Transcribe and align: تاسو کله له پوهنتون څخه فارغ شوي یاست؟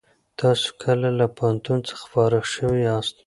تاسو 0.39 0.67
کله 0.81 1.09
له 1.19 1.25
پوهنتون 1.37 1.79
څخه 1.89 2.03
فارغ 2.13 2.43
شوي 2.55 2.81
یاست؟ 2.89 3.15